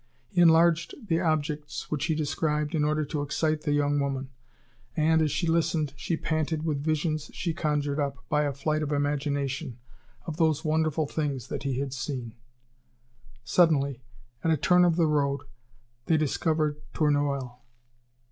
[0.29, 4.31] He enlarged the objects which he described in order to excite the young woman;
[4.97, 8.91] and, as she listened, she panted with visions she conjured up, by a flight of
[8.91, 9.77] imagination,
[10.25, 12.33] of those wonderful things that he had seen.
[13.43, 14.01] Suddenly,
[14.43, 15.41] at a turn of the road,
[16.07, 17.59] they discovered Tournoel.